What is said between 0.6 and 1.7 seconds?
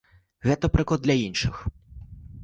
прыклад для іншых.